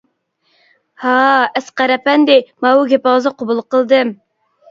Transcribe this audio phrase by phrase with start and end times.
[1.01, 1.17] ھا.
[1.59, 4.15] ئەسقەر ئەپەندى، ماۋۇ گېپىڭىزنى قوبۇل قىلدىم.